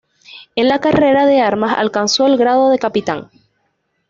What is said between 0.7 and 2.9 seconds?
carrera de armas alcanzó el grado de